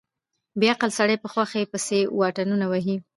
[0.59, 2.95] بې عقل سړی په خوښۍ پسې واټنونه وهي.